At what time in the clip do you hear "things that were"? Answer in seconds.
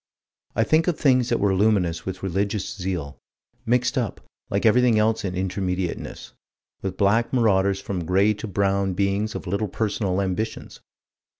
0.97-1.53